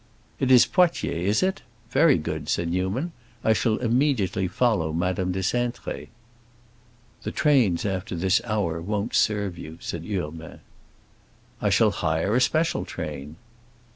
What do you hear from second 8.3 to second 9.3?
hour won't